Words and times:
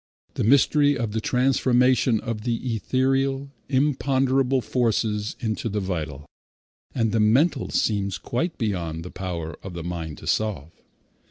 The 0.33 0.43
mystery 0.43 0.97
of 0.97 1.11
the 1.11 1.21
transformation 1.21 2.19
of 2.21 2.41
the 2.41 2.73
ethereal, 2.73 3.51
imponderable 3.69 4.59
forces 4.59 5.35
into 5.39 5.69
the 5.69 5.79
vital 5.79 6.25
and 6.95 7.11
the 7.11 7.19
mental 7.19 7.69
seems 7.69 8.17
quite 8.17 8.57
beyond 8.57 9.05
the 9.05 9.11
power 9.11 9.59
of 9.61 9.75
the 9.75 9.83
mind 9.83 10.17
to 10.17 10.25
solve. 10.25 10.71